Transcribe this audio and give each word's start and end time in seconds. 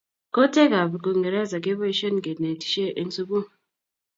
koteekab 0.33 0.91
kingereza 1.03 1.57
keboishen 1.65 2.15
kenetishe 2.25 2.85
en 3.01 3.07
sukul 3.15 3.43